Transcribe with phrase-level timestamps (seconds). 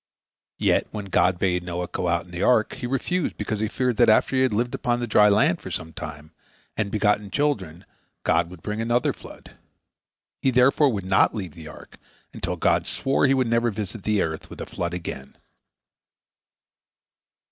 [0.57, 3.97] Yet, when God bade Noah go out of the ark, he refused, because he feared
[3.97, 6.31] that after he had lived upon the dry land for some time,
[6.75, 7.85] and begotten children,
[8.23, 9.57] God would bring another flood.
[10.41, 11.99] He therefore would not leave the ark
[12.33, 15.37] until God swore He would never visit the earth with a flood again.